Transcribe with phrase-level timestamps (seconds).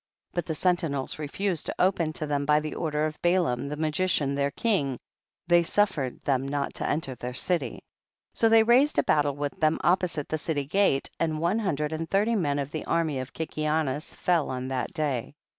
[0.33, 4.33] But the sentinels refused to open to them by the order of Balaam the magician
[4.33, 4.97] their king,
[5.45, 7.73] they suffer ed them not to enter their city.
[8.31, 8.31] 16.
[8.33, 12.09] So they raised a battle with them opposite the city gate, and one hundred and
[12.09, 15.35] thirty men of the army of Kikianus fell on that day.